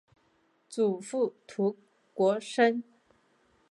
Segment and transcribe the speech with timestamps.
[0.67, 1.77] 祖父涂
[2.15, 2.81] 国升。